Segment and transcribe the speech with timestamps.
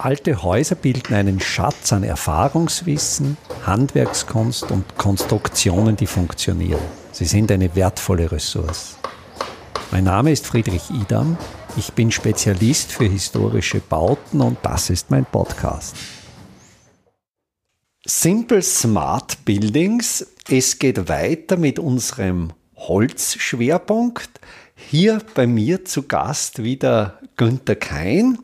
[0.00, 3.36] Alte Häuser bilden einen Schatz an Erfahrungswissen,
[3.66, 6.80] Handwerkskunst und Konstruktionen, die funktionieren.
[7.10, 8.96] Sie sind eine wertvolle Ressource.
[9.90, 11.36] Mein Name ist Friedrich Idam.
[11.76, 15.96] Ich bin Spezialist für historische Bauten und das ist mein Podcast.
[18.06, 20.24] Simple Smart Buildings.
[20.48, 24.30] Es geht weiter mit unserem Holzschwerpunkt.
[24.76, 28.38] Hier bei mir zu Gast wieder Günther Kein.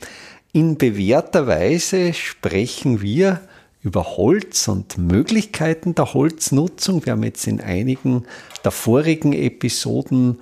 [0.57, 3.41] In bewährter Weise sprechen wir
[3.83, 7.05] über Holz und Möglichkeiten der Holznutzung.
[7.05, 8.25] Wir haben jetzt in einigen
[8.63, 10.41] der vorigen Episoden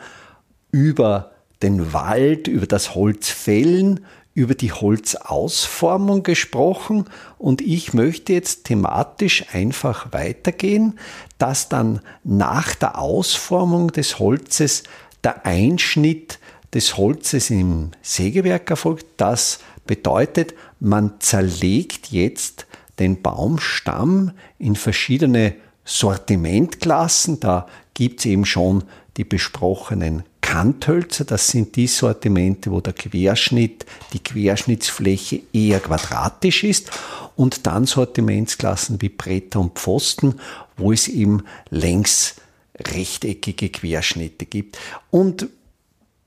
[0.70, 1.30] über
[1.62, 4.04] den Wald, über das Holzfällen,
[4.34, 7.06] über die Holzausformung gesprochen
[7.38, 10.98] und ich möchte jetzt thematisch einfach weitergehen,
[11.38, 14.82] dass dann nach der Ausformung des Holzes
[15.24, 16.38] der Einschnitt
[16.74, 19.06] des Holzes im Sägewerk erfolgt.
[19.16, 22.66] Das Bedeutet, man zerlegt jetzt
[22.98, 27.40] den Baumstamm in verschiedene Sortimentklassen.
[27.40, 28.84] Da gibt es eben schon
[29.16, 31.24] die besprochenen Kanthölzer.
[31.24, 36.90] Das sind die Sortimente, wo der Querschnitt, die Querschnittsfläche eher quadratisch ist.
[37.37, 40.35] Und dann Sortimentsklassen wie Bretter und Pfosten,
[40.76, 42.37] wo es eben längs
[42.79, 44.79] rechteckige Querschnitte gibt.
[45.10, 45.48] Und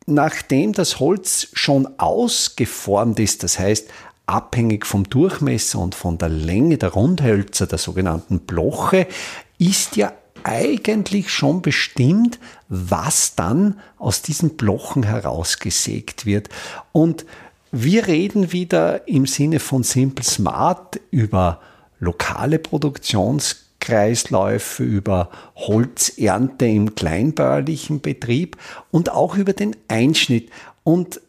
[0.05, 3.89] nachdem das Holz schon ausgeformt ist, das heißt
[4.25, 9.07] abhängig vom Durchmesser und von der Länge der Rundhölzer, der sogenannten Bloche,
[9.57, 12.39] ist ja eigentlich schon bestimmt,
[12.69, 16.49] was dann aus diesen Blochen herausgesägt wird.
[16.91, 17.25] Und
[17.71, 21.61] wir reden wieder im Sinne von Simple Smart über
[21.99, 28.57] lokale Produktions Kreisläufe, über Holzernte im kleinbäuerlichen Betrieb
[28.89, 30.49] und auch über den Einschnitt.
[30.83, 31.21] Und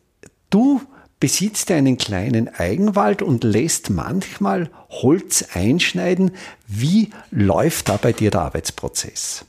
[0.48, 0.80] du
[1.20, 6.32] besitzt einen kleinen Eigenwald und lässt manchmal Holz einschneiden.
[6.66, 9.44] Wie läuft da bei dir der Arbeitsprozess?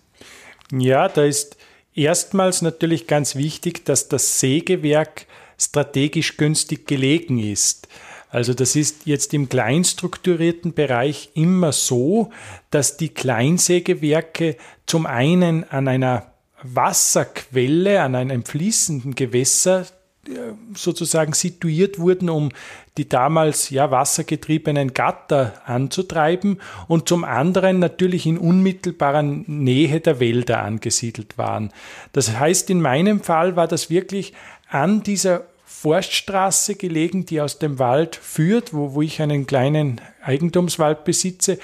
[0.71, 1.55] Ja, da ist
[1.95, 5.27] erstmals natürlich ganz wichtig, dass das Sägewerk
[5.57, 7.87] strategisch günstig gelegen ist.
[8.29, 12.31] Also das ist jetzt im kleinstrukturierten Bereich immer so,
[12.71, 19.85] dass die Kleinsägewerke zum einen an einer Wasserquelle, an einem fließenden Gewässer
[20.27, 22.49] äh, sozusagen situiert wurden, um
[22.97, 30.63] die damals ja wassergetriebenen Gatter anzutreiben und zum anderen natürlich in unmittelbarer Nähe der Wälder
[30.63, 31.71] angesiedelt waren.
[32.11, 34.33] Das heißt, in meinem Fall war das wirklich
[34.69, 41.03] an dieser Forststraße gelegen, die aus dem Wald führt, wo, wo ich einen kleinen Eigentumswald
[41.03, 41.59] besitze.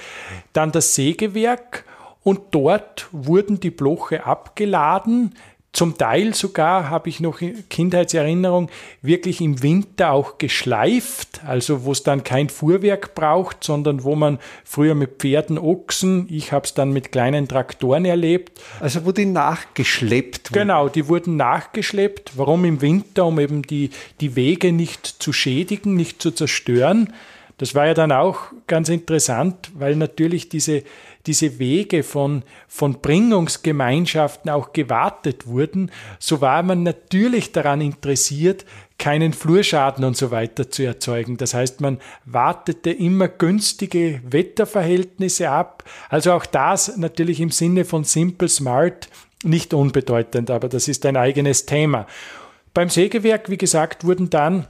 [0.52, 1.86] Dann das Sägewerk
[2.22, 5.34] und dort wurden die Bloche abgeladen,
[5.74, 8.70] zum Teil sogar habe ich noch Kindheitserinnerung
[9.02, 14.38] wirklich im Winter auch geschleift, also wo es dann kein Fuhrwerk braucht, sondern wo man
[14.64, 18.62] früher mit Pferden, Ochsen, ich habe es dann mit kleinen Traktoren erlebt.
[18.78, 20.60] Also wo die nachgeschleppt wurden.
[20.60, 22.38] Genau, die wurden nachgeschleppt.
[22.38, 23.26] Warum im Winter?
[23.26, 27.12] Um eben die, die Wege nicht zu schädigen, nicht zu zerstören.
[27.58, 30.82] Das war ja dann auch ganz interessant, weil natürlich diese,
[31.26, 38.64] diese Wege von, von Bringungsgemeinschaften auch gewartet wurden, so war man natürlich daran interessiert,
[38.98, 41.36] keinen Flurschaden und so weiter zu erzeugen.
[41.36, 45.84] Das heißt, man wartete immer günstige Wetterverhältnisse ab.
[46.08, 49.08] Also auch das natürlich im Sinne von Simple Smart
[49.42, 52.06] nicht unbedeutend, aber das ist ein eigenes Thema.
[52.72, 54.66] Beim Sägewerk, wie gesagt, wurden dann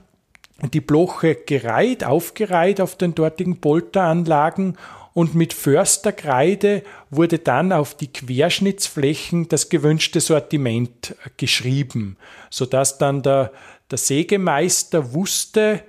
[0.73, 4.77] die Bloche gereiht, aufgereiht auf den dortigen Polteranlagen
[5.15, 12.17] und mit Försterkreide wurde dann auf die Querschnittsflächen das gewünschte Sortiment geschrieben,
[12.51, 13.53] sodass dann der,
[13.91, 15.83] der Sägemeister wusste,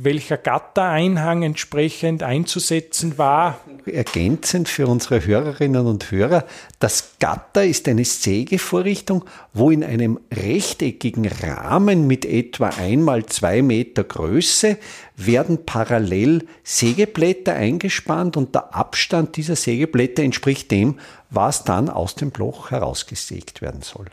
[0.00, 3.58] welcher Gattereinhang entsprechend einzusetzen war.
[3.84, 6.44] Ergänzend für unsere Hörerinnen und Hörer,
[6.78, 14.04] das Gatter ist eine Sägevorrichtung, wo in einem rechteckigen Rahmen mit etwa einmal zwei Meter
[14.04, 14.78] Größe
[15.16, 22.30] werden parallel Sägeblätter eingespannt und der Abstand dieser Sägeblätter entspricht dem, was dann aus dem
[22.30, 24.06] Bloch herausgesägt werden soll.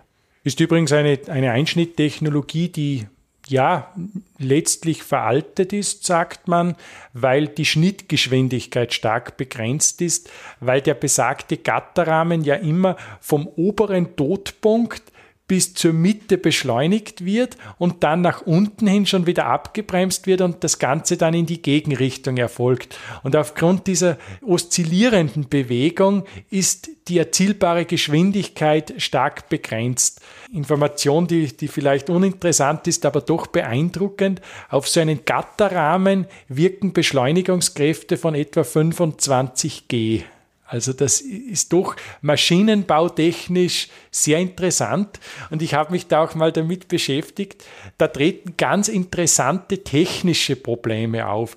[0.44, 3.06] Ist übrigens eine, eine Einschnitttechnologie, die
[3.48, 3.94] ja,
[4.38, 6.76] letztlich veraltet ist, sagt man,
[7.14, 15.04] weil die Schnittgeschwindigkeit stark begrenzt ist, weil der besagte Gatterrahmen ja immer vom oberen Todpunkt
[15.48, 20.64] bis zur Mitte beschleunigt wird und dann nach unten hin schon wieder abgebremst wird und
[20.64, 22.98] das Ganze dann in die Gegenrichtung erfolgt.
[23.24, 30.22] Und aufgrund dieser oszillierenden Bewegung ist die erzielbare Geschwindigkeit stark begrenzt.
[30.52, 34.42] Information, die, die vielleicht uninteressant ist, aber doch beeindruckend.
[34.70, 40.24] Auf so einen Gatterrahmen wirken Beschleunigungskräfte von etwa 25 G.
[40.66, 45.20] Also das ist doch maschinenbautechnisch sehr interessant
[45.52, 47.64] und ich habe mich da auch mal damit beschäftigt.
[48.00, 51.56] Da treten ganz interessante technische Probleme auf,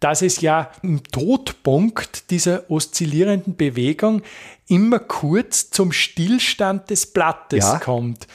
[0.00, 4.22] dass es ja im Todpunkt dieser oszillierenden Bewegung
[4.66, 7.78] immer kurz zum Stillstand des Blattes ja.
[7.78, 8.26] kommt.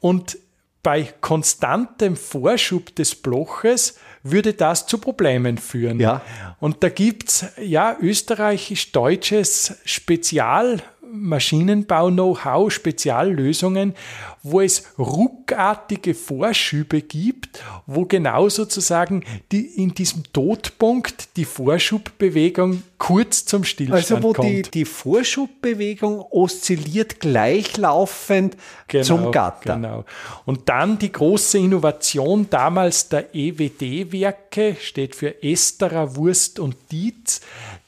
[0.00, 0.38] Und
[0.82, 6.00] bei konstantem Vorschub des Bloches würde das zu Problemen führen.
[6.00, 6.22] Ja.
[6.60, 10.82] Und da gibt es ja österreichisch-deutsches Spezial-
[11.12, 13.94] Maschinenbau-Know-how, Speziallösungen,
[14.42, 23.44] wo es ruckartige Vorschübe gibt, wo genau sozusagen die, in diesem Todpunkt die Vorschubbewegung kurz
[23.44, 24.16] zum Stillstand kommt.
[24.16, 24.48] Also wo kommt.
[24.48, 28.56] Die, die Vorschubbewegung oszilliert gleichlaufend
[28.86, 29.76] genau, zum Gatter.
[29.76, 30.04] Genau.
[30.44, 37.40] Und dann die große Innovation damals der EWD-Werke, steht für Esterer, Wurst und Dietz,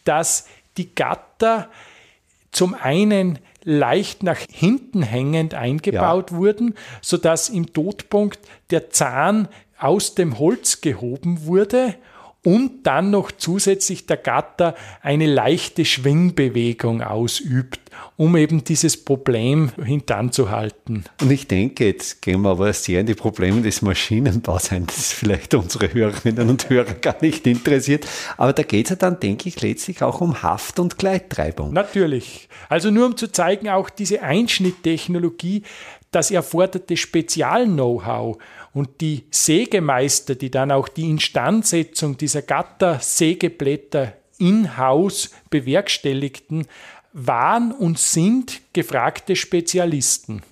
[0.04, 0.46] dass
[0.76, 1.68] die Gatter
[2.52, 6.36] zum einen leicht nach hinten hängend eingebaut ja.
[6.36, 9.48] wurden, sodass im Todpunkt der Zahn
[9.78, 11.94] aus dem Holz gehoben wurde
[12.42, 17.80] und dann noch zusätzlich der Gatter eine leichte Schwingbewegung ausübt,
[18.16, 21.04] um eben dieses Problem hintanzuhalten.
[21.20, 25.12] Und ich denke, jetzt gehen wir aber sehr in die Probleme des Maschinenbaus ein, das
[25.12, 28.06] vielleicht unsere Hörerinnen und Hörer gar nicht interessiert.
[28.38, 31.72] Aber da geht es ja dann, denke ich, letztlich auch um Haft- und Gleittreibung.
[31.74, 32.48] Natürlich.
[32.68, 35.62] Also nur um zu zeigen, auch diese Einschnitttechnologie,
[36.10, 38.38] das erforderte Spezial-Know-how
[38.72, 46.66] und die Sägemeister, die dann auch die Instandsetzung dieser Gatter-Sägeblätter in-house bewerkstelligten,
[47.12, 50.42] waren und sind gefragte Spezialisten.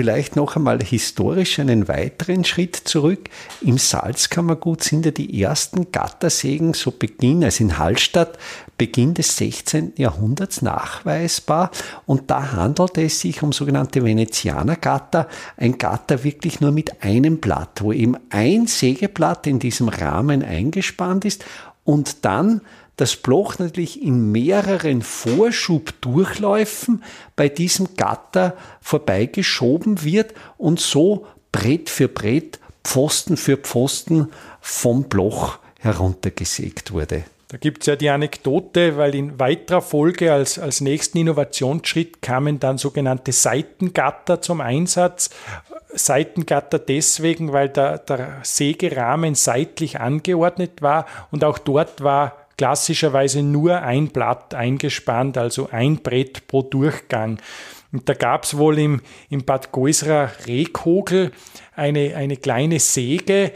[0.00, 3.28] Vielleicht noch einmal historisch einen weiteren Schritt zurück.
[3.60, 8.38] Im Salzkammergut sind ja die ersten Gattersägen so Beginn, also in Hallstatt,
[8.78, 9.92] Beginn des 16.
[9.98, 11.70] Jahrhunderts nachweisbar.
[12.06, 17.82] Und da handelte es sich um sogenannte Venezianergatter, ein Gatter wirklich nur mit einem Blatt,
[17.82, 21.44] wo eben ein Sägeblatt in diesem Rahmen eingespannt ist
[21.84, 22.62] und dann
[23.00, 27.02] das Bloch natürlich in mehreren Vorschubdurchläufen
[27.34, 34.28] bei diesem Gatter vorbeigeschoben wird und so Brett für Brett, Pfosten für Pfosten
[34.60, 37.24] vom Bloch heruntergesägt wurde.
[37.48, 42.60] Da gibt es ja die Anekdote, weil in weiterer Folge als, als nächsten Innovationsschritt kamen
[42.60, 45.30] dann sogenannte Seitengatter zum Einsatz.
[45.92, 53.80] Seitengatter deswegen, weil der, der Sägerahmen seitlich angeordnet war und auch dort war klassischerweise nur
[53.80, 57.38] ein Blatt eingespannt, also ein Brett pro Durchgang.
[57.90, 61.32] Und da gab es wohl im, im Bad Goisra Rehkogel
[61.74, 63.52] eine, eine kleine Säge,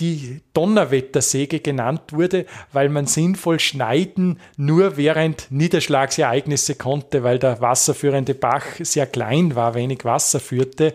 [0.00, 8.34] die Donnerwettersäge genannt wurde, weil man sinnvoll schneiden nur während Niederschlagsereignisse konnte, weil der wasserführende
[8.34, 10.92] Bach sehr klein war, wenig Wasser führte.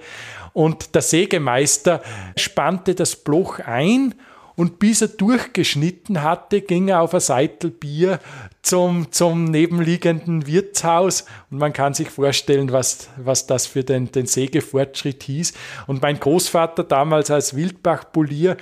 [0.51, 2.03] Und der Sägemeister
[2.35, 4.13] spannte das Bloch ein
[4.59, 8.19] und bis er durchgeschnitten hatte, ging er auf ein Seitel Bier
[8.61, 11.23] zum, zum nebenliegenden Wirtshaus.
[11.49, 15.53] Und man kann sich vorstellen, was, was das für den, den Sägefortschritt hieß.
[15.87, 18.57] Und mein Großvater damals als Wildbach-Polier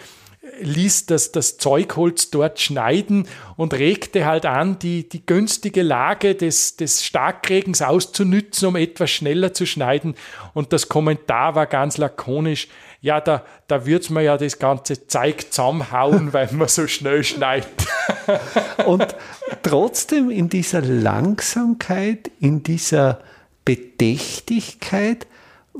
[0.60, 6.76] ließ das, das Zeugholz dort schneiden und regte halt an, die, die günstige Lage des,
[6.76, 10.16] des Starkregens auszunützen, um etwas schneller zu schneiden.
[10.54, 12.68] Und das Kommentar war ganz lakonisch,
[13.02, 17.88] ja, da, da wird man ja das ganze Zeug zusammenhauen, weil man so schnell schneidet.
[18.86, 19.16] Und
[19.64, 23.20] trotzdem in dieser Langsamkeit, in dieser
[23.66, 25.28] Bedächtigkeit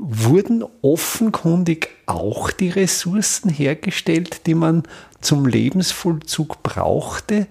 [0.00, 4.84] wurden offenkundig auch die Ressourcen hergestellt, die man
[5.20, 7.48] zum Lebensvollzug brauchte.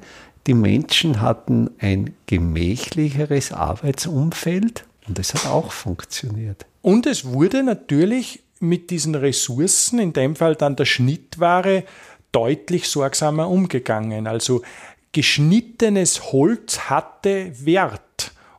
[0.47, 6.65] Die Menschen hatten ein gemächlicheres Arbeitsumfeld und es hat auch funktioniert.
[6.81, 11.83] Und es wurde natürlich mit diesen Ressourcen, in dem Fall dann der Schnittware,
[12.31, 14.27] deutlich sorgsamer umgegangen.
[14.27, 14.61] Also
[15.11, 18.01] geschnittenes Holz hatte Wert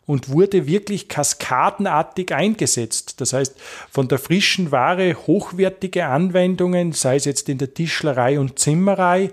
[0.09, 3.21] und wurde wirklich kaskadenartig eingesetzt.
[3.21, 3.55] Das heißt,
[3.91, 9.31] von der frischen Ware hochwertige Anwendungen, sei es jetzt in der Tischlerei und Zimmerei,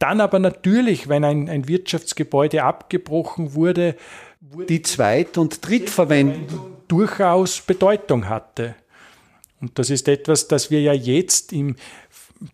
[0.00, 3.94] dann aber natürlich, wenn ein, ein Wirtschaftsgebäude abgebrochen wurde,
[4.40, 8.74] wurde die Zweit- und Drittverwendung durchaus Bedeutung hatte.
[9.60, 11.76] Und das ist etwas, das wir ja jetzt im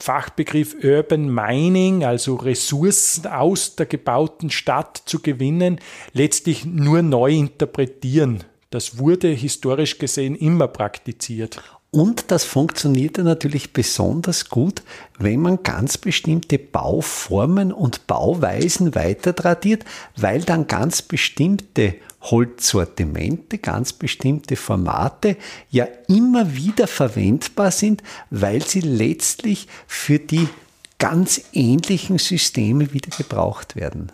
[0.01, 5.81] Fachbegriff Urban Mining, also Ressourcen aus der gebauten Stadt zu gewinnen,
[6.13, 8.45] letztlich nur neu interpretieren.
[8.71, 11.63] Das wurde historisch gesehen immer praktiziert.
[11.95, 14.83] Und das funktioniert natürlich besonders gut,
[15.19, 19.85] wenn man ganz bestimmte Bauformen und Bauweisen weiter tradiert,
[20.17, 25.37] weil dann ganz bestimmte Holzsortimente, ganz bestimmte Formate
[25.69, 30.49] ja immer wieder verwendbar sind, weil sie letztlich für die
[30.97, 34.11] ganz ähnlichen Systeme wieder gebraucht werden.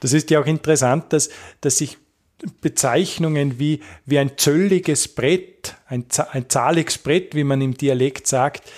[0.00, 1.28] Das ist ja auch interessant, dass,
[1.60, 1.98] dass sich
[2.60, 8.70] Bezeichnungen wie, wie ein zölliges Brett, ein, ein zahliges Brett, wie man im Dialekt sagt,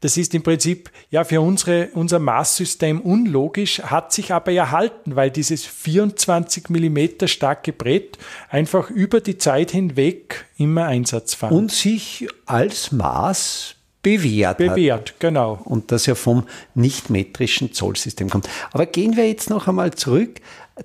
[0.00, 5.30] das ist im Prinzip ja für unsere, unser Maßsystem unlogisch, hat sich aber erhalten, weil
[5.30, 8.16] dieses 24 Millimeter starke Brett
[8.48, 11.52] einfach über die Zeit hinweg immer Einsatz fand.
[11.52, 14.58] Und sich als Maß bewährt.
[14.58, 15.20] Bewährt, hat.
[15.20, 15.60] genau.
[15.64, 16.44] Und das ja vom
[16.74, 18.48] nicht-metrischen Zollsystem kommt.
[18.70, 20.40] Aber gehen wir jetzt noch einmal zurück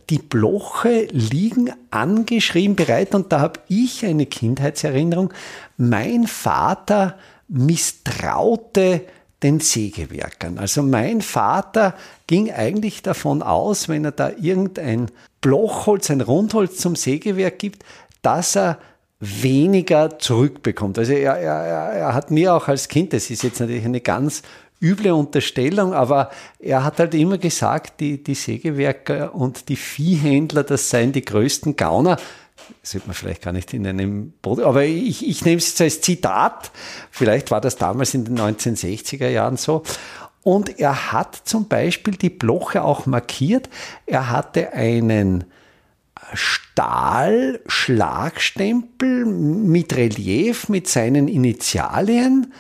[0.09, 5.33] die Bloche liegen angeschrieben bereit und da habe ich eine Kindheitserinnerung.
[5.77, 9.01] Mein Vater misstraute
[9.43, 10.57] den Sägewerkern.
[10.57, 11.95] Also mein Vater
[12.27, 17.83] ging eigentlich davon aus, wenn er da irgendein Blochholz, ein Rundholz zum Sägewerk gibt,
[18.21, 18.79] dass er
[19.19, 20.97] weniger zurückbekommt.
[20.97, 21.53] Also er, er,
[21.93, 24.41] er hat mir auch als Kind, das ist jetzt natürlich eine ganz
[24.83, 30.89] üble Unterstellung, aber er hat halt immer gesagt, die, die Sägewerker und die Viehhändler, das
[30.89, 32.17] seien die größten Gauner.
[32.81, 36.01] Das sollte man vielleicht gar nicht in einem aber ich, ich nehme es jetzt als
[36.01, 36.71] Zitat.
[37.11, 39.83] Vielleicht war das damals in den 1960er Jahren so.
[40.43, 43.69] Und er hat zum Beispiel die Bloche auch markiert.
[44.05, 45.45] Er hatte einen
[46.33, 52.53] Stahlschlagstempel mit Relief mit seinen Initialien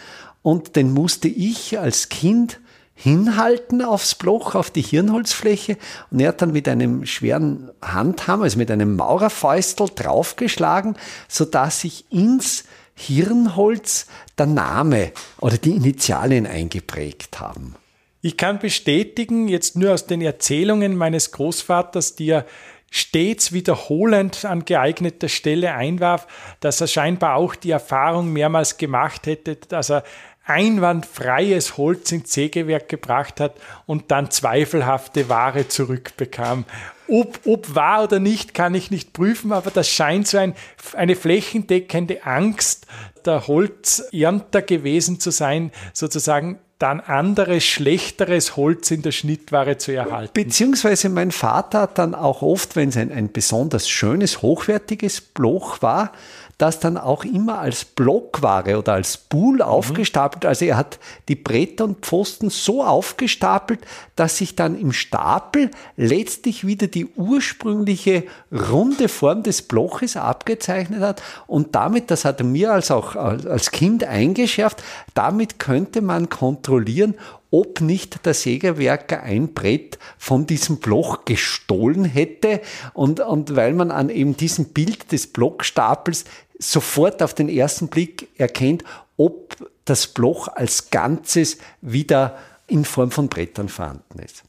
[0.43, 2.59] und den musste ich als Kind
[2.95, 5.77] hinhalten aufs Bloch, auf die Hirnholzfläche
[6.11, 10.95] und er hat dann mit einem schweren Handhammer, also mit einem Maurerfäustel draufgeschlagen,
[11.27, 14.05] sodass sich ins Hirnholz
[14.37, 17.75] der Name oder die Initialien eingeprägt haben.
[18.21, 22.45] Ich kann bestätigen, jetzt nur aus den Erzählungen meines Großvaters, die er
[22.89, 26.27] stets wiederholend an geeigneter Stelle einwarf,
[26.59, 30.03] dass er scheinbar auch die Erfahrung mehrmals gemacht hätte, dass er
[30.45, 36.65] einwandfreies Holz ins Sägewerk gebracht hat und dann zweifelhafte Ware zurückbekam.
[37.07, 40.55] Ob, ob wahr oder nicht, kann ich nicht prüfen, aber das scheint so ein,
[40.93, 42.87] eine flächendeckende Angst
[43.25, 50.33] der Holzernter gewesen zu sein, sozusagen dann anderes, schlechteres Holz in der Schnittware zu erhalten.
[50.33, 55.81] Beziehungsweise mein Vater hat dann auch oft, wenn es ein, ein besonders schönes, hochwertiges Bloch
[55.81, 56.11] war,
[56.57, 59.61] das dann auch immer als Blockware oder als Pool mhm.
[59.61, 60.45] aufgestapelt.
[60.45, 63.79] Also er hat die Bretter und Pfosten so aufgestapelt,
[64.15, 71.21] dass sich dann im Stapel letztlich wieder die ursprüngliche runde Form des Bloches abgezeichnet hat.
[71.47, 74.83] Und damit, das hat er mir als auch als Kind eingeschärft,
[75.13, 77.15] damit könnte man kontrollieren,
[77.53, 82.61] ob nicht der Sägewerker ein Brett von diesem Bloch gestohlen hätte.
[82.93, 86.25] Und, und weil man an eben diesem Bild des Blockstapels
[86.57, 88.83] sofort auf den ersten Blick erkennt,
[89.17, 89.55] ob
[89.85, 94.43] das Bloch als Ganzes wieder in Form von Brettern vorhanden ist.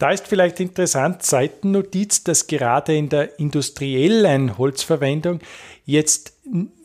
[0.00, 5.38] Da ist vielleicht interessant, Seitennotiz, dass gerade in der industriellen Holzverwendung
[5.84, 6.32] jetzt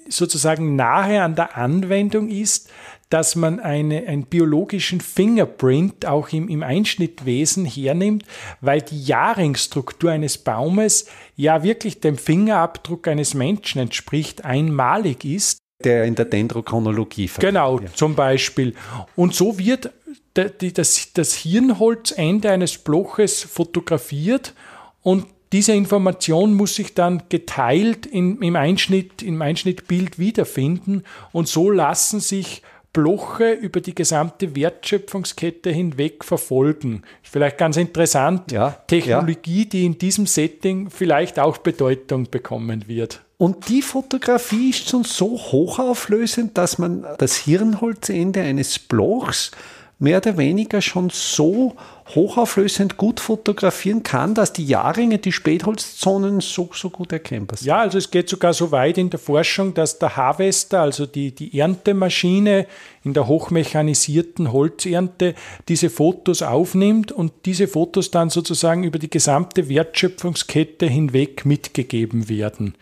[0.07, 2.69] sozusagen nahe an der Anwendung ist,
[3.13, 8.25] dass man eine, einen biologischen Fingerprint auch im, im Einschnittwesen hernimmt,
[8.59, 11.05] weil die Jahrringstruktur eines Baumes
[11.35, 15.59] ja wirklich dem Fingerabdruck eines Menschen entspricht, einmalig ist.
[15.83, 17.93] Der in der Dendrochronologie Genau, ja.
[17.93, 18.73] zum Beispiel.
[19.15, 19.91] Und so wird
[20.33, 24.55] das, das Hirnholzende eines Bloches fotografiert
[25.03, 31.69] und diese Information muss sich dann geteilt in, im, Einschnitt, im Einschnittbild wiederfinden und so
[31.69, 37.01] lassen sich Bloche über die gesamte Wertschöpfungskette hinweg verfolgen.
[37.23, 39.69] Vielleicht ganz interessant, ja, Technologie, ja.
[39.69, 43.21] die in diesem Setting vielleicht auch Bedeutung bekommen wird.
[43.37, 49.51] Und die Fotografie ist schon so hochauflösend, dass man das Hirnholzende eines Blochs
[49.99, 51.75] mehr oder weniger schon so
[52.15, 57.67] hochauflösend gut fotografieren kann, dass die Jahrringe, die Spätholzzonen so, so gut erkennbar sind.
[57.67, 61.33] Ja, also es geht sogar so weit in der Forschung, dass der Harvester, also die,
[61.33, 62.67] die Erntemaschine
[63.03, 65.35] in der hochmechanisierten Holzernte,
[65.67, 72.75] diese Fotos aufnimmt und diese Fotos dann sozusagen über die gesamte Wertschöpfungskette hinweg mitgegeben werden.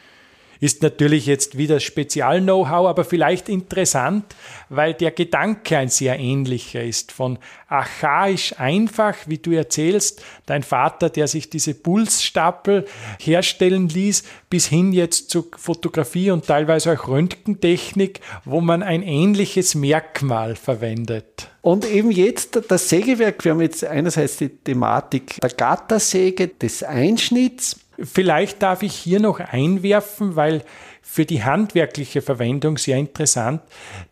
[0.62, 4.26] Ist natürlich jetzt wieder Spezial-Know-how, aber vielleicht interessant,
[4.70, 7.12] weil der Gedanke ein sehr ähnlicher ist.
[7.12, 12.86] Von archaisch einfach, wie du erzählst, dein Vater, der sich diese Pulsstapel
[13.20, 19.74] herstellen ließ, bis hin jetzt zu Fotografie und teilweise auch Röntgentechnik, wo man ein ähnliches
[19.74, 21.50] Merkmal verwendet.
[21.62, 27.78] Und eben jetzt das Sägewerk, wir haben jetzt einerseits die Thematik der Gattersäge, des Einschnitts,
[28.04, 30.64] Vielleicht darf ich hier noch einwerfen, weil
[31.02, 33.62] für die handwerkliche Verwendung sehr interessant,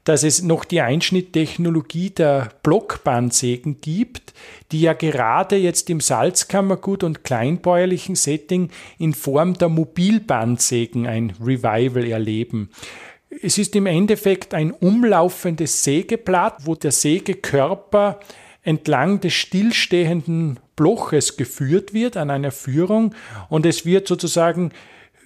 [0.03, 4.33] dass es noch die Einschnitttechnologie der Blockbandsägen gibt,
[4.71, 12.05] die ja gerade jetzt im Salzkammergut und kleinbäuerlichen Setting in Form der Mobilbandsägen ein Revival
[12.05, 12.69] erleben.
[13.41, 18.19] Es ist im Endeffekt ein umlaufendes Sägeblatt, wo der Sägekörper
[18.63, 23.15] entlang des stillstehenden Bloches geführt wird an einer Führung
[23.49, 24.71] und es wird sozusagen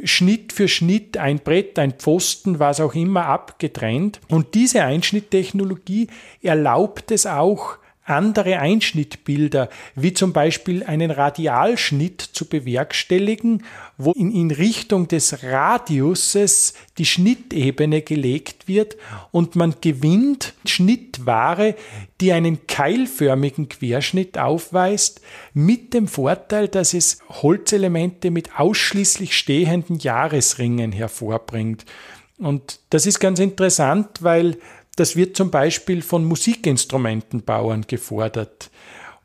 [0.04, 4.20] Schnitt für Schnitt ein Brett, ein Pfosten, was auch immer abgetrennt.
[4.30, 6.08] Und diese Einschnitttechnologie
[6.42, 13.64] erlaubt es auch, andere Einschnittbilder, wie zum Beispiel einen Radialschnitt zu bewerkstelligen,
[13.98, 18.98] wo in, in Richtung des Radiuses die Schnittebene gelegt wird
[19.32, 21.76] und man gewinnt Schnittware,
[22.20, 25.22] die einen keilförmigen Querschnitt aufweist,
[25.54, 31.86] mit dem Vorteil, dass es Holzelemente mit ausschließlich stehenden Jahresringen hervorbringt.
[32.38, 34.58] Und das ist ganz interessant, weil
[34.96, 38.70] das wird zum Beispiel von Musikinstrumentenbauern gefordert.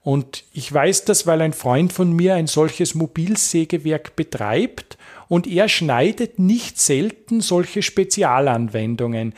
[0.02, 4.96] Und ich weiß das, weil ein Freund von mir ein solches Mobilsägewerk betreibt
[5.28, 9.34] und er schneidet nicht selten solche Spezialanwendungen,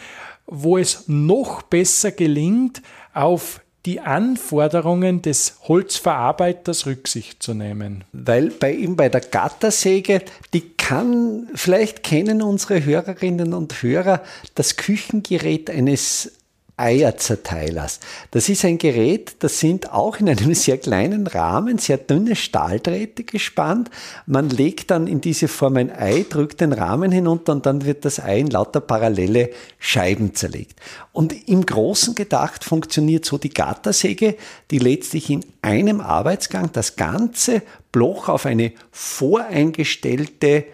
[0.47, 2.83] wo es noch besser gelingt,
[3.13, 8.05] auf die Anforderungen des Holzverarbeiters Rücksicht zu nehmen.
[8.13, 10.23] Weil bei ihm bei der Gattersäge,
[10.53, 14.23] die kann, vielleicht kennen unsere Hörerinnen und Hörer
[14.55, 16.33] das Küchengerät eines
[16.81, 18.01] Eierzerteilers.
[18.31, 23.25] Das ist ein Gerät, das sind auch in einem sehr kleinen Rahmen, sehr dünne Stahldrähte
[23.25, 23.91] gespannt.
[24.27, 28.05] Man legt dann in diese Form ein Ei, drückt den Rahmen hinunter und dann wird
[28.05, 30.81] das Ei in lauter parallele Scheiben zerlegt.
[31.13, 34.37] Und im Großen gedacht funktioniert so die Gattersäge,
[34.71, 40.65] die letztlich in einem Arbeitsgang das ganze Bloch auf eine voreingestellte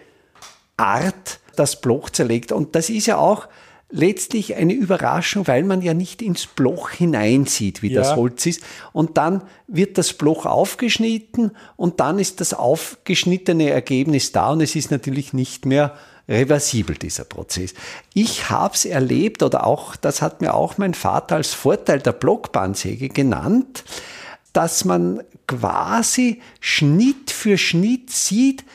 [0.77, 2.51] Art das Bloch zerlegt.
[2.51, 3.47] Und das ist ja auch
[3.89, 8.01] letztlich eine Überraschung, weil man ja nicht ins Bloch hineinsieht, wie ja.
[8.01, 8.61] das Holz ist.
[8.91, 14.75] Und dann wird das Bloch aufgeschnitten und dann ist das aufgeschnittene Ergebnis da und es
[14.75, 15.95] ist natürlich nicht mehr
[16.27, 17.73] reversibel, dieser Prozess.
[18.13, 22.11] Ich habe es erlebt oder auch, das hat mir auch mein Vater als Vorteil der
[22.11, 23.85] Blockbandsäge genannt,
[24.51, 28.65] dass man quasi Schnitt für Schnitt sieht,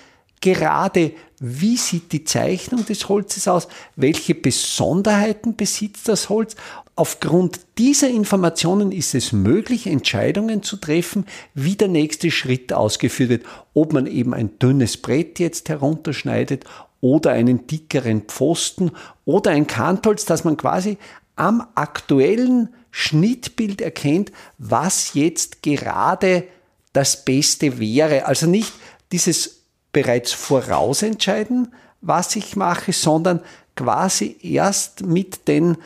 [0.42, 1.12] gerade
[1.44, 6.54] wie sieht die Zeichnung des Holzes aus, welche Besonderheiten besitzt das Holz.
[6.94, 13.46] Aufgrund dieser Informationen ist es möglich, Entscheidungen zu treffen, wie der nächste Schritt ausgeführt wird.
[13.74, 16.64] Ob man eben ein dünnes Brett jetzt herunterschneidet
[17.00, 18.92] oder einen dickeren Pfosten
[19.24, 20.96] oder ein Kantholz, dass man quasi
[21.34, 26.44] am aktuellen Schnittbild erkennt, was jetzt gerade
[26.92, 28.26] das Beste wäre.
[28.26, 28.72] Also nicht
[29.10, 29.61] dieses
[29.92, 33.40] bereits vorausentscheiden, was ich mache, sondern
[33.76, 35.76] quasi erst mit den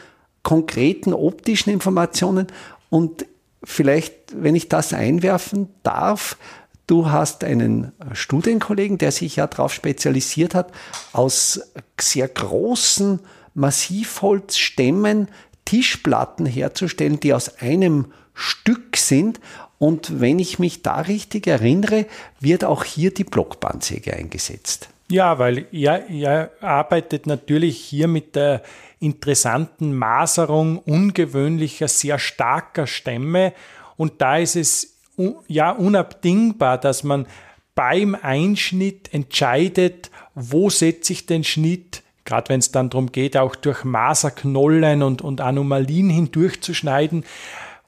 [0.42, 2.47] konkreten optischen Informationen.
[2.88, 3.27] Und
[3.62, 6.37] vielleicht, wenn ich das einwerfen darf,
[6.87, 10.73] du hast einen Studienkollegen, der sich ja darauf spezialisiert hat,
[11.12, 11.61] aus
[12.01, 13.21] sehr großen
[13.55, 15.29] Massivholzstämmen
[15.64, 19.40] Tischplatten herzustellen, die aus einem Stück sind
[19.79, 22.07] und wenn ich mich da richtig erinnere,
[22.41, 24.89] wird auch hier die Blockbandsäge eingesetzt.
[25.09, 28.62] Ja, weil er, er arbeitet natürlich hier mit der
[28.99, 33.53] interessanten Maserung ungewöhnlicher, sehr starker Stämme.
[33.97, 34.97] Und da ist es
[35.47, 37.27] ja unabdingbar, dass man
[37.75, 43.55] beim Einschnitt entscheidet, wo setze ich den Schnitt, gerade wenn es dann darum geht, auch
[43.55, 47.25] durch Maserknollen und, und Anomalien hindurchzuschneiden.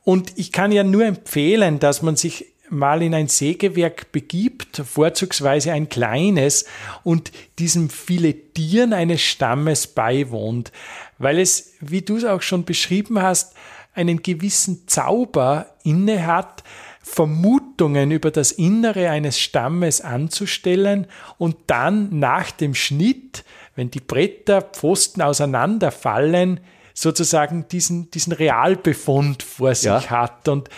[0.09, 5.75] Und ich kann ja nur empfehlen, dass man sich mal in ein Sägewerk begibt, vorzugsweise
[5.75, 6.65] ein kleines,
[7.05, 10.73] und diesem Filettieren eines Stammes beiwohnt,
[11.19, 13.53] weil es, wie du es auch schon beschrieben hast,
[13.93, 16.65] einen gewissen Zauber inne hat,
[17.03, 23.45] Vermutungen über das Innere eines Stammes anzustellen und dann nach dem Schnitt,
[23.77, 26.61] wenn die Bretter, Pfosten auseinanderfallen,
[27.01, 30.11] sozusagen diesen, diesen Realbefund vor sich ja.
[30.11, 30.49] hat.
[30.49, 30.69] Und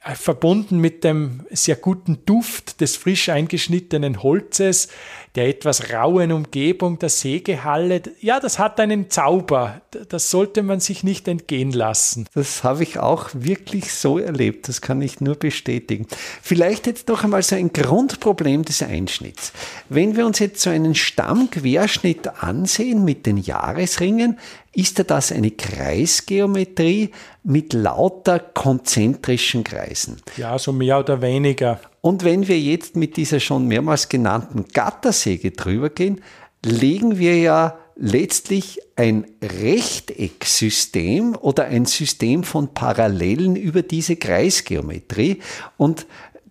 [0.00, 4.88] verbunden mit dem sehr guten Duft des frisch eingeschnittenen Holzes,
[5.34, 8.02] der etwas rauen Umgebung der Sägehalle.
[8.20, 9.80] Ja, das hat einen Zauber.
[10.08, 12.26] Das sollte man sich nicht entgehen lassen.
[12.34, 14.68] Das habe ich auch wirklich so erlebt.
[14.68, 16.06] Das kann ich nur bestätigen.
[16.40, 19.52] Vielleicht jetzt noch einmal so ein Grundproblem des Einschnitts.
[19.88, 24.38] Wenn wir uns jetzt so einen Stammquerschnitt ansehen mit den Jahresringen,
[24.72, 27.10] ist da das eine Kreisgeometrie
[27.42, 30.16] mit lauter konzentrischen Kreisen.
[30.36, 31.80] Ja, so mehr oder weniger.
[32.04, 36.20] Und wenn wir jetzt mit dieser schon mehrmals genannten Gattersäge drüber gehen,
[36.62, 45.40] legen wir ja letztlich ein Rechtecksystem oder ein System von Parallelen über diese Kreisgeometrie.
[45.78, 46.04] Und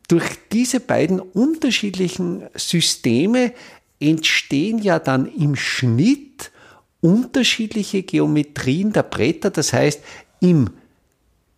[0.07, 3.53] durch diese beiden unterschiedlichen Systeme
[3.99, 6.51] entstehen ja dann im Schnitt
[6.99, 9.51] unterschiedliche Geometrien der Bretter.
[9.51, 10.01] Das heißt,
[10.39, 10.71] im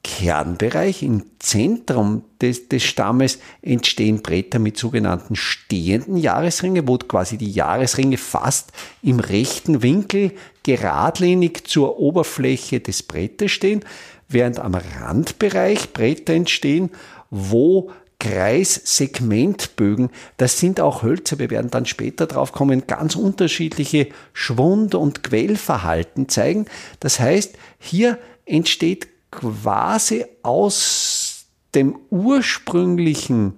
[0.05, 7.51] Kernbereich, im Zentrum des, des, Stammes entstehen Bretter mit sogenannten stehenden Jahresringe, wo quasi die
[7.51, 13.83] Jahresringe fast im rechten Winkel geradlinig zur Oberfläche des Brettes stehen,
[14.29, 16.91] während am Randbereich Bretter entstehen,
[17.31, 17.89] wo
[18.19, 25.23] Kreissegmentbögen, das sind auch Hölzer, wir werden dann später drauf kommen, ganz unterschiedliche Schwund- und
[25.23, 26.67] Quellverhalten zeigen.
[26.99, 33.55] Das heißt, hier entsteht quasi aus dem ursprünglichen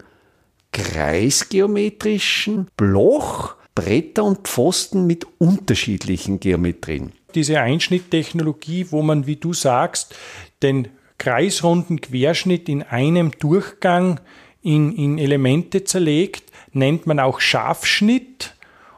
[0.72, 7.12] kreisgeometrischen Bloch Bretter und Pfosten mit unterschiedlichen Geometrien.
[7.36, 10.16] Diese Einschnitttechnologie, wo man, wie du sagst,
[10.64, 10.88] den
[11.20, 14.20] kreisrunden Querschnitt in einem Durchgang
[14.64, 18.56] in, in Elemente zerlegt, nennt man auch Scharfschnitt.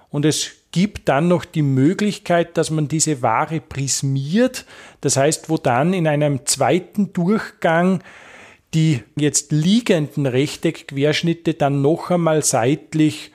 [0.10, 4.66] Und es gibt dann noch die Möglichkeit, dass man diese Ware prismiert.
[5.02, 8.02] Das heißt, wo dann in einem zweiten Durchgang
[8.74, 13.32] die jetzt liegenden Rechteckquerschnitte dann noch einmal seitlich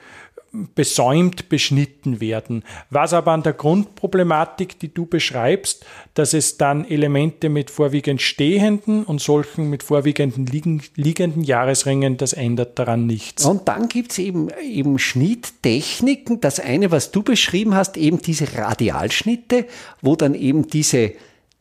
[0.75, 2.63] besäumt beschnitten werden.
[2.89, 9.03] Was aber an der Grundproblematik, die du beschreibst, dass es dann Elemente mit vorwiegend stehenden
[9.03, 10.49] und solchen mit vorwiegend
[10.95, 13.45] liegenden Jahresringen, das ändert daran nichts.
[13.45, 16.41] Und dann gibt es eben, eben Schnitttechniken.
[16.41, 19.65] Das eine, was du beschrieben hast, eben diese Radialschnitte,
[20.01, 21.13] wo dann eben diese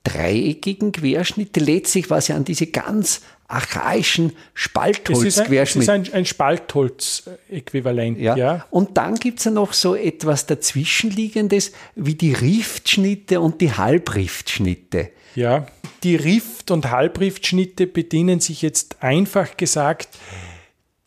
[0.04, 5.62] dreieckigen Querschnitte, letztlich was ja an diese ganz archaischen Spaltholzquerschnitte.
[5.62, 8.36] Es ist ein, ein, ein Spaltholz-Äquivalent, ja.
[8.36, 8.66] ja.
[8.70, 15.10] Und dann gibt es ja noch so etwas dazwischenliegendes wie die Riftschnitte und die Halbriftschnitte.
[15.34, 15.66] Ja,
[16.04, 20.18] die Rift- und Halbriftschnitte bedienen sich jetzt einfach gesagt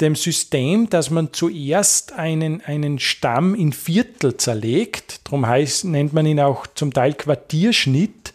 [0.02, 6.26] dem System, dass man zuerst einen, einen Stamm in Viertel zerlegt, darum heißt, nennt man
[6.26, 8.27] ihn auch zum Teil Quartierschnitt,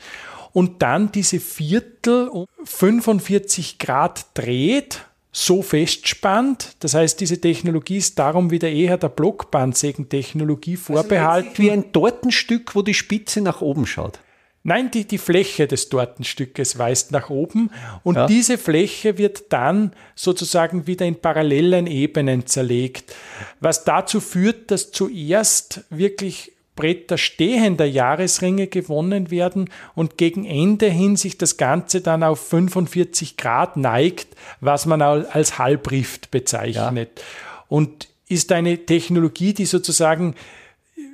[0.52, 6.76] und dann diese Viertel um 45 Grad dreht, so festspannt.
[6.80, 11.48] Das heißt, diese Technologie ist darum wieder eher der Blockbandsägentechnologie also vorbehalten.
[11.48, 14.20] Also wie ein Tortenstück, wo die Spitze nach oben schaut.
[14.64, 17.70] Nein, die, die Fläche des Tortenstückes weist nach oben
[18.04, 18.26] und ja.
[18.28, 23.12] diese Fläche wird dann sozusagen wieder in parallelen Ebenen zerlegt,
[23.58, 31.16] was dazu führt, dass zuerst wirklich Bretter stehender Jahresringe gewonnen werden und gegen Ende hin
[31.16, 34.28] sich das Ganze dann auf 45 Grad neigt,
[34.60, 37.10] was man als Halbrift bezeichnet.
[37.18, 37.24] Ja.
[37.68, 40.34] Und ist eine Technologie, die sozusagen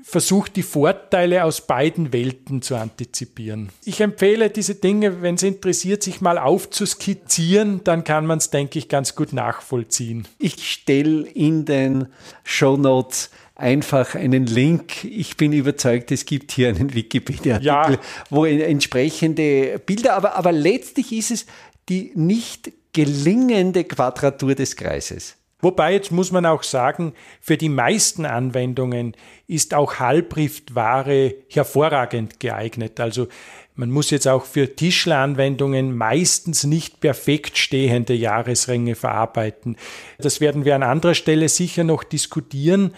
[0.08, 3.68] versucht, die Vorteile aus beiden Welten zu antizipieren.
[3.84, 8.78] Ich empfehle diese Dinge, wenn es interessiert, sich mal aufzuskizzieren, dann kann man es, denke
[8.78, 10.26] ich, ganz gut nachvollziehen.
[10.38, 12.08] Ich stelle in den
[12.42, 15.04] Show Notes einfach einen Link.
[15.04, 18.26] Ich bin überzeugt, es gibt hier einen Wikipedia-Artikel, ja.
[18.30, 21.46] wo entsprechende Bilder, aber, aber letztlich ist es
[21.88, 25.36] die nicht gelingende Quadratur des Kreises.
[25.60, 29.16] Wobei, jetzt muss man auch sagen, für die meisten Anwendungen
[29.48, 33.00] ist auch Halbriftware hervorragend geeignet.
[33.00, 33.26] Also
[33.74, 39.76] man muss jetzt auch für Tischleranwendungen meistens nicht perfekt stehende Jahresringe verarbeiten.
[40.18, 42.94] Das werden wir an anderer Stelle sicher noch diskutieren.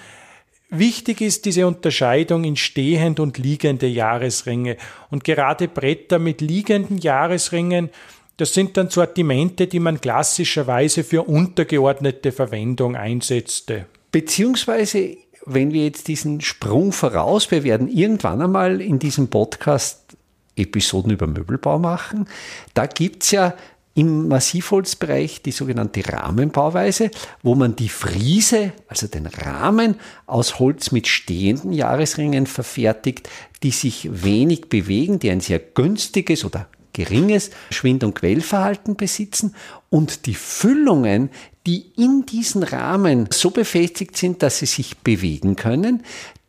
[0.71, 4.77] Wichtig ist diese Unterscheidung in stehend und liegende Jahresringe.
[5.11, 7.91] Und gerade Bretter mit liegenden Jahresringen,
[8.37, 13.87] das sind dann Sortimente, die man klassischerweise für untergeordnete Verwendung einsetzte.
[14.13, 20.17] Beziehungsweise, wenn wir jetzt diesen Sprung voraus, wir werden irgendwann einmal in diesem Podcast
[20.57, 22.29] Episoden über Möbelbau machen.
[22.75, 23.55] Da gibt es ja
[24.01, 27.11] im Massivholzbereich die sogenannte Rahmenbauweise,
[27.43, 33.29] wo man die Friese, also den Rahmen aus Holz mit stehenden Jahresringen verfertigt,
[33.63, 39.55] die sich wenig bewegen, die ein sehr günstiges oder geringes Schwind- und Quellverhalten besitzen
[39.91, 41.29] und die Füllungen,
[41.67, 46.05] die in diesen Rahmen so befestigt sind, dass sie sich bewegen können,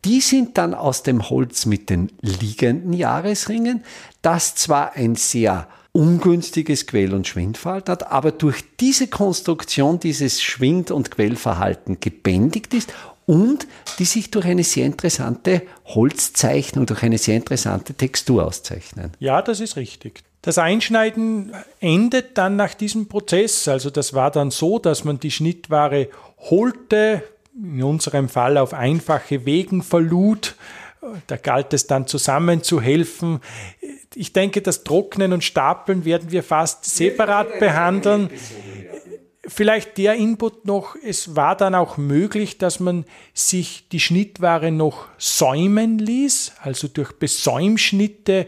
[0.06, 3.84] die sind dann aus dem Holz mit den liegenden Jahresringen,
[4.22, 10.90] das zwar ein sehr ungünstiges Quell- und Schwindverhalten hat, aber durch diese Konstruktion dieses Schwind-
[10.90, 12.92] und Quellverhalten gebändigt ist
[13.26, 13.66] und
[13.98, 19.12] die sich durch eine sehr interessante Holzzeichnung, durch eine sehr interessante Textur auszeichnen.
[19.18, 20.22] Ja, das ist richtig.
[20.40, 23.68] Das Einschneiden endet dann nach diesem Prozess.
[23.68, 26.08] Also das war dann so, dass man die Schnittware
[26.50, 27.22] holte,
[27.54, 30.56] in unserem Fall auf einfache Wegen verlud.
[31.26, 33.40] Da galt es dann zusammenzuhelfen.
[34.14, 38.30] Ich denke, das Trocknen und Stapeln werden wir fast separat behandeln.
[39.44, 45.06] Vielleicht der Input noch, es war dann auch möglich, dass man sich die Schnittware noch
[45.18, 48.46] säumen ließ, also durch Besäumschnitte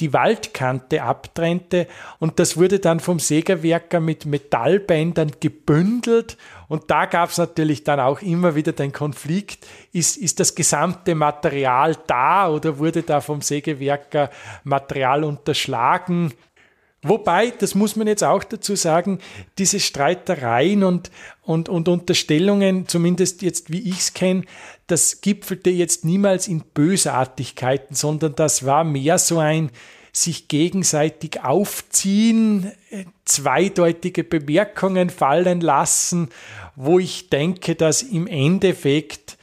[0.00, 1.86] die Waldkante abtrennte
[2.18, 6.36] und das wurde dann vom Sägerwerker mit Metallbändern gebündelt
[6.68, 11.14] und da gab es natürlich dann auch immer wieder den Konflikt, ist, ist das gesamte
[11.14, 14.30] Material da oder wurde da vom Sägewerker
[14.64, 16.32] Material unterschlagen?
[17.06, 19.18] Wobei, das muss man jetzt auch dazu sagen,
[19.58, 21.10] diese Streitereien und,
[21.42, 24.44] und, und Unterstellungen, zumindest jetzt wie ich es kenne,
[24.86, 29.70] das gipfelte jetzt niemals in Bösartigkeiten, sondern das war mehr so ein
[30.12, 32.72] sich gegenseitig aufziehen,
[33.24, 36.30] zweideutige Bemerkungen fallen lassen,
[36.74, 39.36] wo ich denke, dass im Endeffekt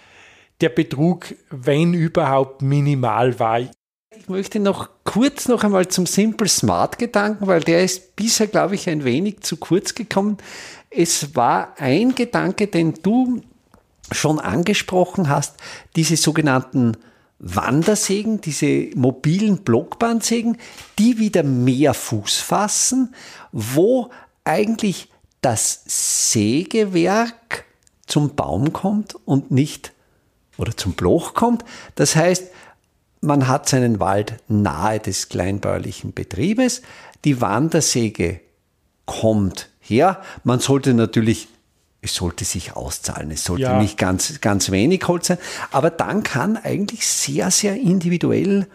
[0.62, 3.62] der Betrug, wenn überhaupt, minimal war.
[4.22, 8.76] Ich möchte noch kurz noch einmal zum Simple Smart Gedanken, weil der ist bisher, glaube
[8.76, 10.38] ich, ein wenig zu kurz gekommen.
[10.92, 13.42] Es war ein Gedanke, den du
[14.12, 15.56] schon angesprochen hast,
[15.96, 16.98] diese sogenannten
[17.40, 20.60] Wandersägen, diese mobilen Blockbandsägen,
[21.00, 23.16] die wieder mehr Fuß fassen,
[23.52, 24.12] wo
[24.44, 25.10] eigentlich
[25.42, 27.66] das Sägewerk
[28.06, 29.94] zum Baum kommt und nicht
[30.60, 31.66] oder zum Bloch kommt.
[31.96, 32.51] Das heißt,
[33.22, 36.82] man hat seinen Wald nahe des kleinbäuerlichen Betriebes,
[37.24, 38.42] die Wandersäge
[39.06, 40.22] kommt her.
[40.44, 41.48] Man sollte natürlich,
[42.02, 43.80] es sollte sich auszahlen, es sollte ja.
[43.80, 45.38] nicht ganz, ganz wenig Holz sein,
[45.72, 48.68] aber dann kann eigentlich sehr, sehr individuell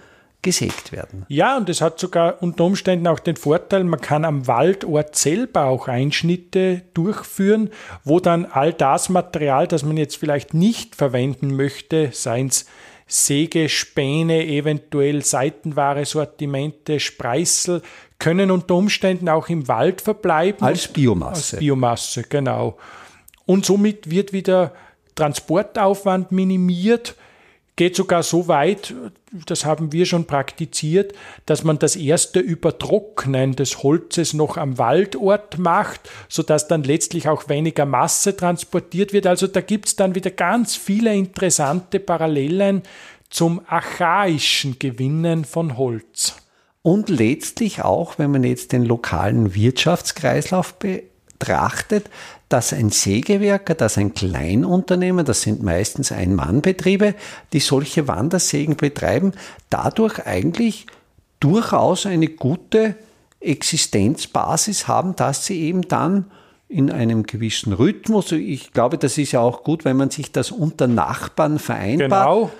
[0.43, 1.27] gesägt werden.
[1.27, 5.65] Ja, und es hat sogar unter Umständen auch den Vorteil, man kann am Waldort selber
[5.65, 7.71] auch Einschnitte durchführen,
[8.05, 12.67] wo dann all das Material, das man jetzt vielleicht nicht verwenden möchte, seien es
[13.07, 17.83] Sägespäne, eventuell Seitenware, Sortimente, Spreißel,
[18.19, 20.67] können unter Umständen auch im Wald verbleiben.
[20.67, 21.57] Als Biomasse.
[21.57, 22.77] Als Biomasse, genau.
[23.45, 24.73] Und somit wird wieder
[25.15, 27.15] Transportaufwand minimiert
[27.77, 28.95] geht sogar so weit,
[29.47, 31.13] das haben wir schon praktiziert,
[31.45, 37.49] dass man das erste Übertrocknen des Holzes noch am Waldort macht, sodass dann letztlich auch
[37.51, 39.27] weniger Masse transportiert wird.
[39.27, 42.83] Also da gibt es dann wieder ganz viele interessante Parallelen
[43.29, 46.37] zum archaischen Gewinnen von Holz.
[46.81, 50.77] Und letztlich auch, wenn man jetzt den lokalen Wirtschaftskreislauf
[51.39, 52.11] betrachtet,
[52.49, 57.15] dass ein Sägewerker, dass ein Kleinunternehmer, das sind meistens Ein-Mann-Betriebe,
[57.53, 59.33] die solche Wandersägen betreiben,
[59.71, 60.87] dadurch eigentlich
[61.41, 62.97] durchaus eine gute
[63.41, 66.31] Existenzbasis haben, dass sie eben dann
[66.69, 70.51] in einem gewissen Rhythmus, ich glaube, das ist ja auch gut, wenn man sich das
[70.51, 72.27] unter Nachbarn vereinbart.
[72.27, 72.51] Genau,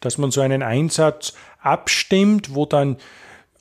[0.00, 2.96] dass man so einen Einsatz abstimmt, wo dann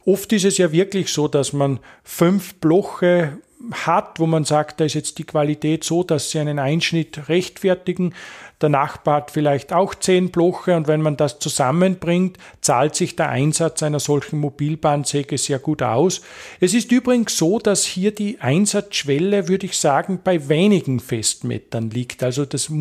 [0.05, 3.37] oft ist es ja wirklich so, dass man fünf Bloche
[3.71, 8.13] hat, wo man sagt, da ist jetzt die Qualität so, dass sie einen Einschnitt rechtfertigen.
[8.61, 13.29] Der Nachbar hat vielleicht auch zehn Bloche und wenn man das zusammenbringt, zahlt sich der
[13.29, 16.21] Einsatz einer solchen Mobilbahnsäge sehr gut aus.
[16.59, 22.23] Es ist übrigens so, dass hier die Einsatzschwelle, würde ich sagen, bei wenigen Festmetern liegt.
[22.23, 22.71] Also das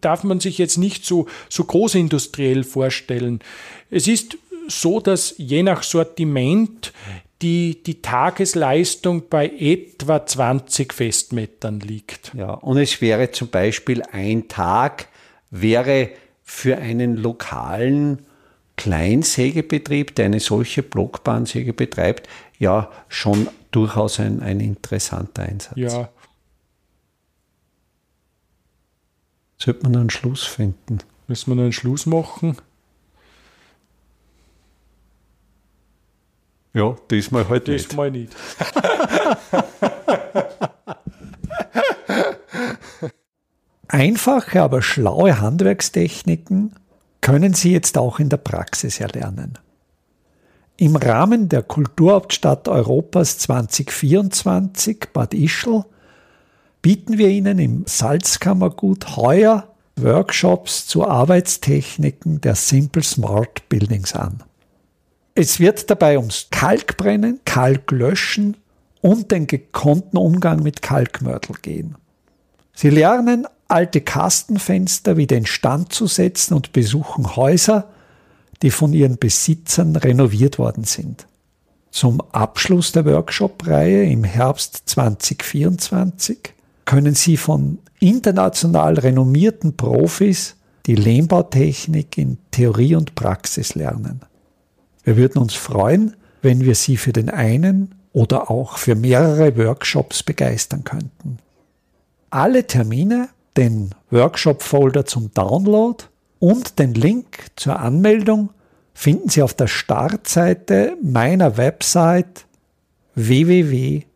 [0.00, 3.40] darf man sich jetzt nicht so, so großindustriell vorstellen.
[3.90, 6.92] Es ist so, dass je nach Sortiment
[7.42, 12.32] die, die Tagesleistung bei etwa 20 Festmetern liegt.
[12.34, 15.08] Ja, und es wäre zum Beispiel ein Tag,
[15.50, 16.10] wäre
[16.42, 18.26] für einen lokalen
[18.76, 25.76] Kleinsägebetrieb, der eine solche Blockbahnsäge betreibt, ja schon durchaus ein, ein interessanter Einsatz.
[25.76, 26.08] Ja.
[29.58, 30.98] Sollte man einen Schluss finden?
[31.28, 32.56] Müssen wir einen Schluss machen?
[36.76, 37.88] Ja, diesmal halt nicht.
[37.88, 38.36] Diesmal nicht.
[43.88, 46.74] Einfache, aber schlaue Handwerkstechniken
[47.22, 49.58] können Sie jetzt auch in der Praxis erlernen.
[50.76, 55.82] Im Rahmen der Kulturhauptstadt Europas 2024 Bad Ischl
[56.82, 64.42] bieten wir Ihnen im Salzkammergut heuer Workshops zu Arbeitstechniken der Simple Smart Buildings an.
[65.38, 68.56] Es wird dabei ums Kalkbrennen, Kalklöschen
[69.02, 71.96] und den gekonnten Umgang mit Kalkmörtel gehen.
[72.72, 77.90] Sie lernen, alte Kastenfenster wieder instand zu setzen und besuchen Häuser,
[78.62, 81.26] die von ihren Besitzern renoviert worden sind.
[81.90, 86.54] Zum Abschluss der Workshop-Reihe im Herbst 2024
[86.86, 94.22] können Sie von international renommierten Profis die Lehmbautechnik in Theorie und Praxis lernen.
[95.06, 100.24] Wir würden uns freuen, wenn wir Sie für den einen oder auch für mehrere Workshops
[100.24, 101.38] begeistern könnten.
[102.30, 106.02] Alle Termine, den Workshop-Folder zum Download
[106.40, 108.50] und den Link zur Anmeldung
[108.94, 112.44] finden Sie auf der Startseite meiner Website
[113.14, 114.06] www.idam.at.